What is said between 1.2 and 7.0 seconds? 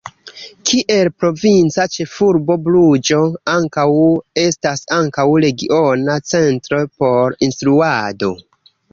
provinca ĉefurbo Bruĝo ankaŭ estas ankaŭ regiona centro